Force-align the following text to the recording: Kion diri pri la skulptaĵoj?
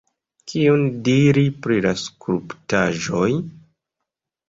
Kion 0.51 0.85
diri 1.09 1.45
pri 1.67 1.79
la 1.89 1.93
skulptaĵoj? 2.07 3.33